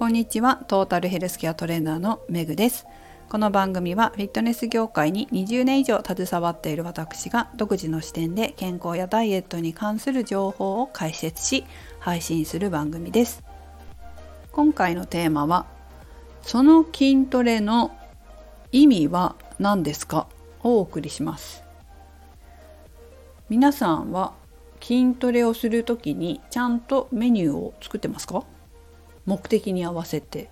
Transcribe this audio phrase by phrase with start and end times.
[0.00, 0.56] こんにちは。
[0.66, 2.86] トータルヘルスケアトレーナーのメグです。
[3.28, 11.66] この番組はフィットネス業界に20年以上携わっている私が独自の視点で健康やダイエットに関する情報を解説し
[11.98, 13.44] 配信する番組です。
[14.52, 15.66] 今回のテーマは
[16.40, 17.94] その筋トレの
[18.72, 20.28] 意味は何ですか？
[20.62, 21.62] をお送りします。
[23.50, 24.32] 皆さんは
[24.80, 28.44] 筋トレをする時にちゃんとメニューを作ってますか？
[29.30, 30.50] 目的に合わせて。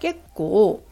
[0.00, 0.82] 結構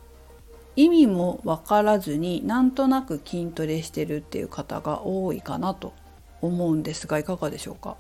[0.77, 5.93] 意味も分からずになんとなく筋トレしてるっていう方が多いかなと
[6.41, 7.97] 思うんですがいかがでしょうか？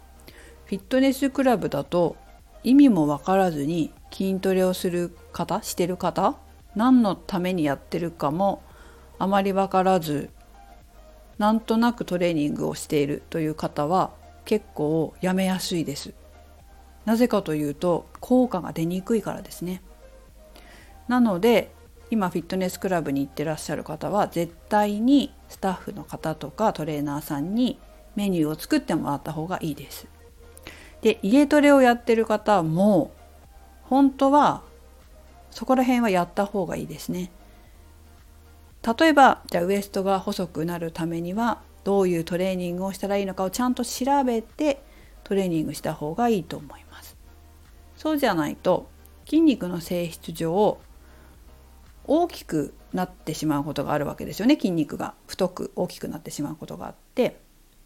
[0.66, 2.14] フィットネスクラブだと
[2.62, 6.36] 意味も分からずに筋トレをする方してる方
[6.76, 8.62] 何のためにやってるかも
[9.18, 10.30] あまり分からず
[11.38, 14.12] なんとなくトレーニングをしているという方は
[14.44, 16.14] 結構やめやすいです。
[17.04, 19.82] なぜかというと効果が出にくいからですね。
[21.08, 21.72] なので
[22.10, 27.78] 今フィットネスクラブに行ってらっしゃる方は絶対にスタッフの方とかトレーナーさんに
[28.16, 30.06] メニューを作ってもらった方がいいです。
[31.02, 33.12] で家トレをやってる方も
[33.84, 34.62] 本当は
[35.50, 37.30] そこら辺はやった方がいいですね。
[38.98, 44.82] 例えばじゃあウエストが細くなるためにはどういうトレーニングをしたらいいのかをちゃんと調べて
[45.30, 47.16] トレーニングした方がいいと思います。
[47.96, 48.88] そうじゃないと
[49.26, 50.80] 筋肉の性質上
[52.04, 54.56] 大きくなってしまうことがあるわけですよね。
[54.56, 55.14] 筋肉が。
[55.28, 57.38] 太く大きくなってしまうことがあって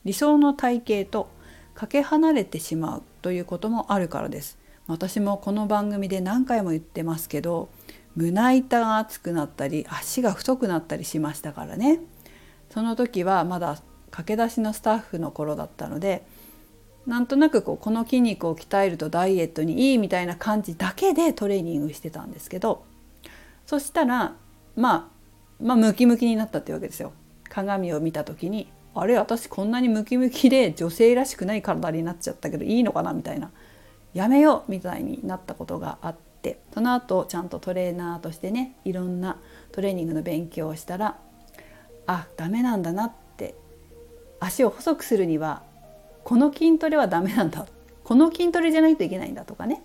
[0.06, 1.28] 理想の体型と
[1.74, 4.58] かけ離れてしまうということもあるからです。
[4.86, 7.68] 私もこの番組で何回も言ってますけど
[8.16, 12.00] 胸板が厚くなったり足が太くなったりしましたからね。
[12.70, 16.24] その時はまだ駆け出しのスタッフの頃だったので
[17.06, 22.84] なんとなくこうこの筋肉を鍛えるとダイエットにいいみたいな感じだけでトレーニングしてたんですけど
[23.66, 24.34] そしたら、
[24.76, 25.06] まあ、
[25.62, 27.12] まあムキムキになったってわけですよ。
[27.48, 33.50] 鏡を見た時にあれ私こんなにムキムキで女性らしくない体になっちゃったけどいいのかなみたいな
[34.12, 39.38] やめようみたいになったことがあってその後ちゃんとトレーナーとしてねいろんな
[39.72, 41.16] トレーニングの勉強をしたら
[42.06, 43.54] あダメなんだなって
[44.40, 45.62] 足を細くするには
[46.24, 47.66] この筋トレはダメなんだ。
[48.02, 49.82] この筋トレじゃないといけないんだとかね。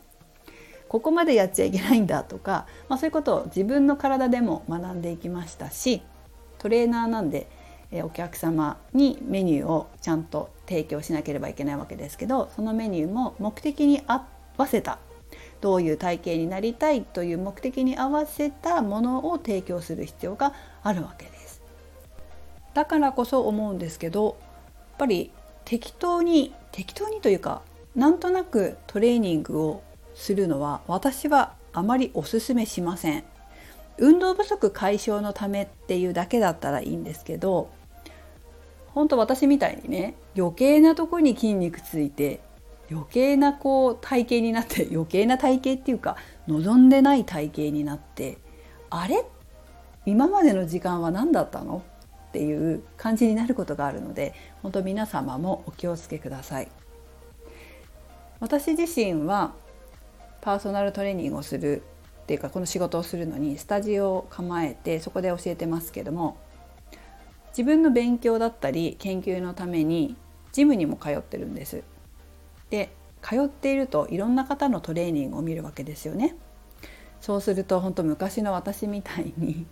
[0.90, 6.02] ここまでやっちゃいけないんだとか、まあ、そういうことを自分の体でも学んでいきましたし
[6.58, 7.48] トレーナーなんで
[8.04, 14.26] お客様にメニューをちゃんと提供しなければいけないわけですけどそのメニューも目的に合
[14.58, 14.98] わせた
[15.62, 21.62] どういう体型になりたいという目的に合わせたものを提供する必要があるわけです。
[22.74, 25.32] だからこそ思うんですけどやっぱり
[25.70, 27.62] 適当に適当にというか
[27.96, 29.84] なんとなくトレーニングを
[30.16, 33.24] するのは私はあまりおすすめしません。
[34.00, 37.70] 運動不足解消のためっていうだけだったらいいんですけど
[38.96, 42.40] 本当私みたいにね余計なとこに筋肉ついて
[42.90, 46.16] 余計なこう体型になって 余計な体型っていうか
[46.48, 48.40] 望んでない体型になって
[48.90, 49.24] あれ？
[50.08, 51.84] 今までの時間は何だったの？
[52.30, 56.68] っていう感じになることがあるので本当皆様もお気をつけください。
[58.40, 59.54] 私自身は
[60.42, 61.82] パーソナルトレーニングをする
[62.24, 66.38] っていうかこの仕事をするのにスタジオを構えてそこで教えてますけども
[67.50, 70.16] 自分の勉強だったり研究のために
[70.52, 71.84] ジムにも通ってるんです。
[72.70, 72.90] で
[73.22, 76.36] 通っているといろんな方のトレーニングを見るわけですよね。
[77.20, 79.66] そうすると本当昔の私みたいに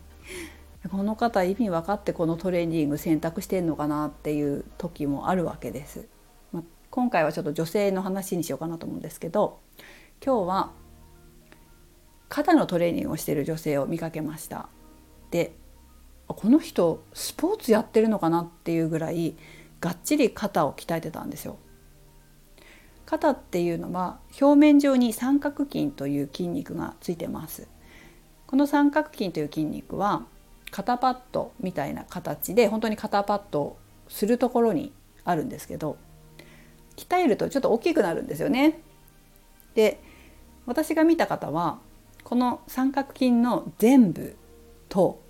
[0.90, 6.08] この方意味分かってこのトレーニング選択してんのかなっていう時もあるわけです。
[6.54, 9.60] まあ、今回はちょっと女性の話にしようかなと思うんですけど
[10.24, 10.72] 今日は
[12.30, 14.70] 肩のトレーニングをしている女性を見かけました。
[15.32, 15.56] で
[16.28, 19.36] この人スポーツやってるのかなっていうぐらい
[19.80, 21.58] がっちり肩を鍛えてたんですよ。
[23.06, 27.68] 肩っていうのは表面上に三角筋という筋肉がついてます。
[28.46, 30.26] この三角筋という筋肉は
[30.72, 33.78] 肩パッドみたいな形で本当に肩パッドを
[34.10, 34.94] するところに
[35.24, 35.98] あるんですけど
[36.96, 38.80] 鍛えるとちょっと大きくなるんですよね
[39.76, 40.00] で
[40.66, 41.80] 私が見た方は
[42.24, 44.36] この三角筋の全部
[44.90, 45.22] と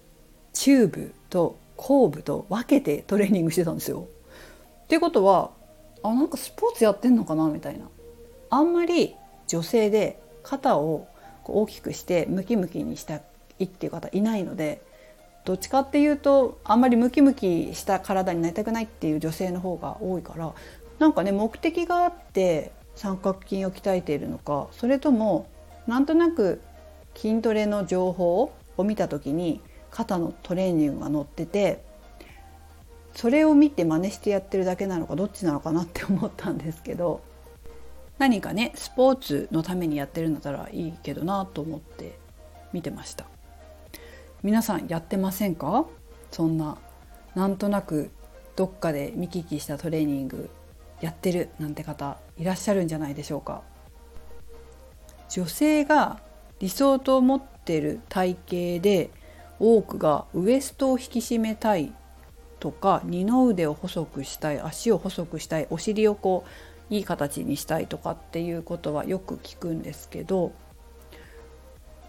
[0.53, 4.07] 中部と後部と分けてトレーニングしてたんですよ。
[4.85, 5.51] っていうことは
[6.01, 7.87] あなんかスポーツやってんのかなみたいな。
[8.49, 9.15] あんまり
[9.47, 11.07] 女性で肩を
[11.43, 13.21] 大きくしてムキムキにした
[13.59, 14.81] いっていう方いないので
[15.47, 20.53] どっちかっていうとあんまりムキムキした体になりたくないっていう女性の方が多いから
[20.99, 25.47] なんかね目的があって三角筋を鍛えているのかそれとも
[25.87, 26.59] なんとなく
[27.15, 31.81] 筋トレの情報を見た時に肩のトレーニングが載ってて
[33.15, 37.21] それを見て真似してやってるだけなのかどっちなのかなって思ったんですけど
[38.17, 42.19] 何かねスポーツのためにやってるんだったらいいけどなと思って
[42.73, 43.36] 見てました。
[44.43, 45.85] 皆さんやってませんか？
[46.31, 46.77] そんな
[47.35, 48.11] なんとなく
[48.55, 50.49] どっかで見聞きしたトレーニング
[51.01, 53.61] やってるなんて方いらっしゃるんじゃないでしょうか。
[55.29, 56.19] 女性が
[56.59, 58.37] 理想と思ってる体
[58.77, 59.09] 型で
[59.59, 61.93] 多くがウエストを引き締めたい
[62.59, 66.45] とか二の腕を細くしたい足を細くしたいお尻をこ
[66.89, 70.53] ういい形にしたいとかっていうことはよく聞くんですけど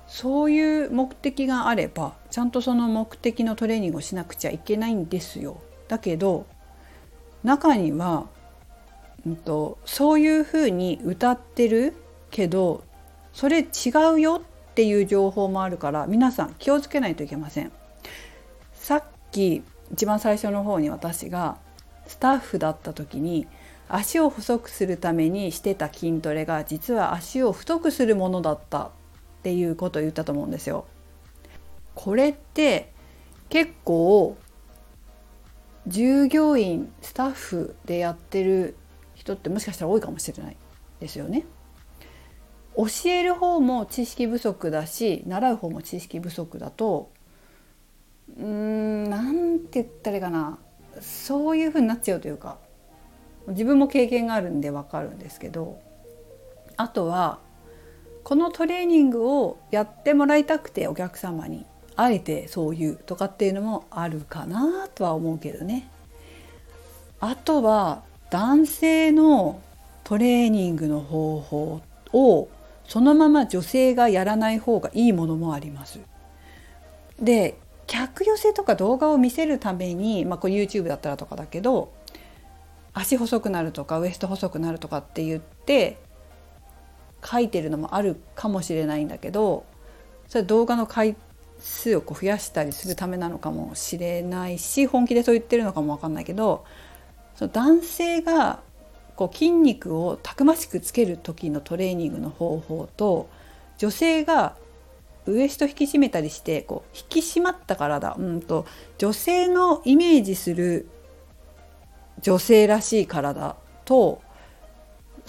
[0.08, 5.60] そういう目的があればちゃんとその目的のトレーニングをしなくちゃいけないんですよ。
[5.86, 6.46] だけど
[7.44, 8.26] 中には、
[9.26, 11.94] うんと、そういうふうに歌ってる
[12.30, 12.82] けど
[13.32, 13.66] それ違
[14.14, 17.70] うよっていう情報もあるから皆さん気をつけないといけません。
[18.72, 19.62] さっき
[19.92, 21.58] 一番最初の方に私が
[22.06, 23.46] スタッフだった時に
[23.88, 28.90] 足を細くするためにしてた筋トレが実は足を太くするものだった
[29.38, 30.86] っていうことを言ったと思うんですよ。
[31.94, 32.92] これって
[33.48, 34.36] 結構
[35.86, 38.76] 従業員スタッフでやってる
[39.14, 40.56] 人ってもしかしたら多いかもしれない
[41.00, 41.44] ですよね。
[42.76, 47.10] 教える方も知識不足だし習う方も知識不足だと
[48.38, 50.58] うーんなんて言ったらいいかな
[51.00, 52.58] そういう風になっちゃうというか
[53.48, 55.80] 自分も経験があるんで分かるんですけど
[56.76, 57.40] あとは
[58.28, 61.64] このトレーニングをやってもらいたくてお客様に
[61.96, 65.88] あえてそういうとかっていうのもあるかなとは思うけどね。
[67.20, 69.62] あとは男性の
[70.04, 71.80] トレーニングの方法
[72.12, 72.50] を
[72.86, 75.98] そのまま女性がやらない方がいいものもあります。
[77.18, 81.94] で客寄せとか動画を見せるために、まあ、こう YouTube だったらとかだけど
[82.92, 85.96] 足細くなるとかウエスト細くなるとかって言って
[87.24, 89.64] 書いてるのもあるかもしれないんだけど
[90.28, 91.16] それ動画の回
[91.58, 96.64] 数をこう増やしたりするためなのかもしれないし本気でそう言ってるのかも分かんないけど
[97.34, 98.60] その男性が
[99.16, 103.28] こう筋肉をたくましくつける時のトレーニングの方法と
[103.78, 104.56] 女性が
[105.26, 108.66] ウエスト引き締めたりしてこう引き締まった体うんと
[108.96, 110.88] 女性のイメージする
[112.22, 114.20] 女性らしい体と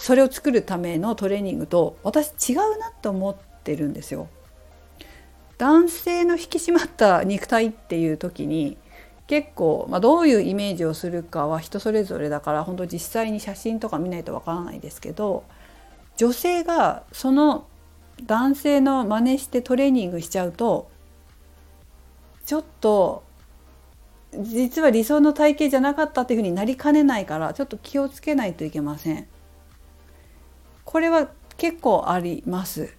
[0.00, 4.28] それを作るためのトレーニングと私違うなと思ってるんですよ。
[5.58, 8.78] 男性の引き締まった肉体っていう時に
[9.26, 15.44] 結構、まあ、どういうイメージをするかは人それぞれだから本当実際に写真とか見ないとわからないですけど
[16.16, 17.66] 女性がその
[18.24, 20.90] 男性の真似してトレーニングしちゃうと
[22.46, 23.22] ちょっと
[24.32, 29.26] 実は理想の体型じゃなかったっていうふうになりかねないからちょっと気をつけないといけません。
[30.90, 32.92] これは結構あります。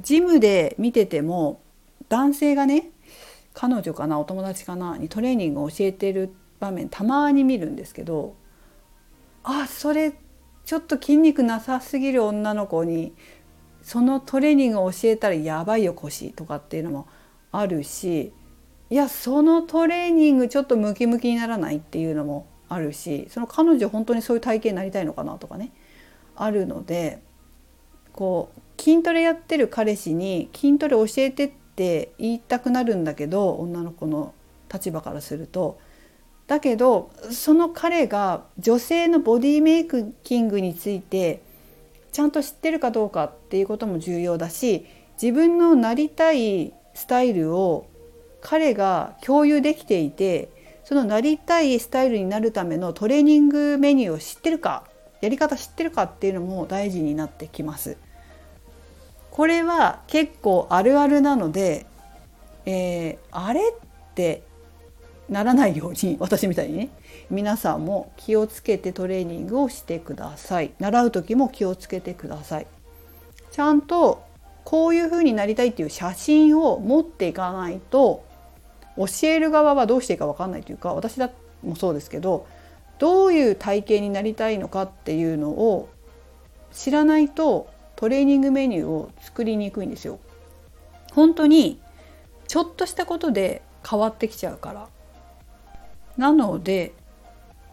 [0.00, 1.60] ジムで見てても
[2.08, 2.88] 男性がね
[3.52, 8.34] 彼女かなお友達かなにトレーニングを教えてる場面たまに見るんですけど
[9.44, 10.14] あそれ
[10.64, 13.12] ちょっと筋肉なさすぎる女の子に
[13.82, 17.08] そのトレーニングを教えたらやばいよ腰とかっていうのも
[17.50, 18.32] あるし
[18.88, 25.72] いやそのトレーニングちょっとムキムキにならないっていうのもあるしその彼女本当にそういう体型になりたいのかなとかね
[26.44, 27.22] あるので
[28.12, 34.34] こう筋トレやってる彼氏に筋トレ教えてって言いたくなるんだけど女の子の
[34.72, 35.78] 立場からすると。
[36.48, 39.88] だけどその彼が女性のボディメイ
[40.22, 41.40] キングについて
[42.10, 44.84] ちゃんと知ってるかどうかっていうことも重要だし
[45.22, 47.86] 自分のなりたいスタイルを
[48.42, 50.50] 彼が共有できていて
[50.84, 54.84] そのなりたいスタイルになるためのトレーニングメニューを知ってるか
[55.22, 57.96] やり方知ってるかっていうのも大事になってきます。
[59.30, 61.86] これは結構あるあるなので、
[62.66, 64.42] えー、あれって
[65.30, 66.90] ならないように 私みたいにね
[67.30, 72.66] 皆さんも気をつけてトレーニングをしてください習う時も気をつけてください
[73.50, 74.22] ちゃんと
[74.64, 78.24] こういう風になりたいっていう写真を持っていかないと
[78.96, 81.30] 教える側はどうしていいか分かんないというか私だ
[81.62, 82.46] もそうですけど
[83.02, 85.88] どういう体型になりたいのかっていうのを
[86.70, 90.20] 知らないとトレーニングメニューを作りにくいんですよ。
[91.10, 91.80] 本当に
[92.46, 94.88] ちょっとしたことで変わってきちゃうから
[96.16, 96.92] なので、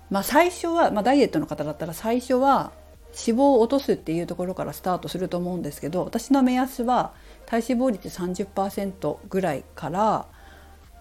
[0.10, 2.72] まあ、最初は、まあ、ダイエットの方だったら最初は
[3.10, 7.14] 脂肪を落とすっていうところからスタートすると思うんですけど私の目安は
[7.46, 10.26] 体脂肪率30%ぐらいから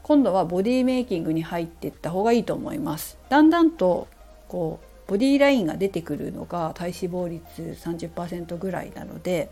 [0.02, 3.16] 今度はボディメイキングに入っていった方がいいと思います。
[3.30, 4.06] だんだんと
[4.49, 9.50] こうボディーラインが出てくるのが体脂肪率30%ぐらいなので、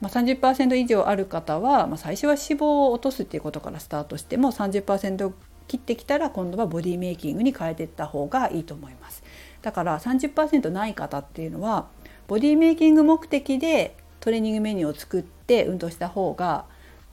[0.00, 5.32] まあ、30%以上ある方は、まあ、最初は脂肪を落とすっていうことからスタートしても30%
[5.66, 9.22] 切ってきたら今度はボディメイキングに変えていった方がいいと思います。
[9.60, 11.88] だから30%ない方っていうのは
[12.26, 16.64] ボディメイキング目的でトレーニングメニューを作って運動した方が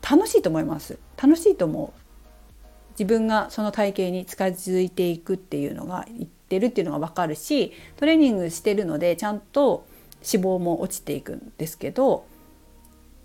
[0.02, 2.00] 楽しいと思います楽しいと思う
[2.92, 6.06] 自分がその体型に近づいていくっていうのが
[6.46, 9.86] ってるっていうのが分かるしトレーニングしてるのでちゃんと
[10.32, 12.26] 脂肪も落ちていくんですけど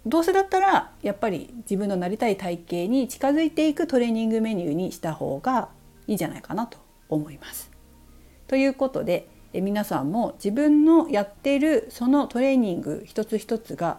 [0.06, 5.68] どうせだったらやっぱり自分のなりたい体型に近づいていくトレーニングメニューにした方が
[6.06, 7.70] いいんじゃないかなと思います。
[8.48, 13.98] ということでえ皆さんも自分のやってるそのトレーニング一つ一つが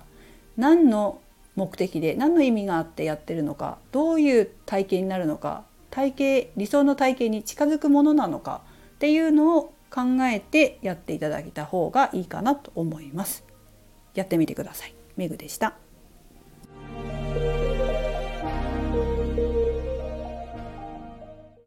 [0.57, 1.21] 何の
[1.55, 8.61] 目的で何の意味があってやってるのかどういう体型になるのか体型理想の体型に近づくものなのか
[9.01, 13.43] っていうのを考えてやっていただいた方がいいかなと思います。
[14.13, 14.93] やってみてください。
[15.17, 15.80] メグでした。